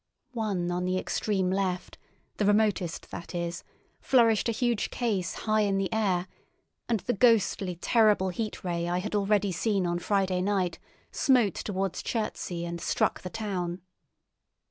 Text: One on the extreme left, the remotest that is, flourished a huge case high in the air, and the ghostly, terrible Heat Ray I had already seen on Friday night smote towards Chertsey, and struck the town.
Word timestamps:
One 0.33 0.71
on 0.71 0.85
the 0.85 0.97
extreme 0.97 1.51
left, 1.51 1.99
the 2.37 2.45
remotest 2.47 3.11
that 3.11 3.35
is, 3.35 3.63
flourished 3.99 4.49
a 4.49 4.51
huge 4.51 4.89
case 4.89 5.35
high 5.45 5.61
in 5.61 5.77
the 5.77 5.93
air, 5.93 6.25
and 6.89 7.01
the 7.01 7.13
ghostly, 7.13 7.75
terrible 7.75 8.29
Heat 8.29 8.63
Ray 8.63 8.89
I 8.89 8.97
had 8.97 9.13
already 9.13 9.51
seen 9.51 9.85
on 9.85 9.99
Friday 9.99 10.41
night 10.41 10.79
smote 11.11 11.53
towards 11.53 12.01
Chertsey, 12.01 12.65
and 12.65 12.81
struck 12.81 13.21
the 13.21 13.29
town. 13.29 13.81